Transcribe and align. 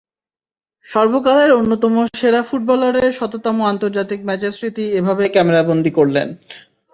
সর্বকালের 0.87 1.49
অন্যতম 1.51 1.93
সেরা 2.13 2.41
ফুটবলারের 2.43 3.09
শততম 3.11 3.57
আন্তর্জাতিক 3.71 4.19
ম্যাচের 4.25 4.53
স্মৃতি 4.57 4.85
এভাবেই 4.99 5.33
ক্যামেরাবন্দী 5.35 5.91
করলেন। 5.91 6.27